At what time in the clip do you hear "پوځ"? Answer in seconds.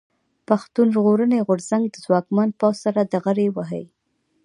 2.59-2.75